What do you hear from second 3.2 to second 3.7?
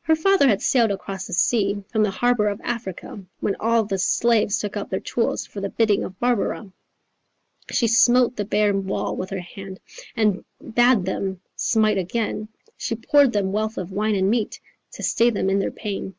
When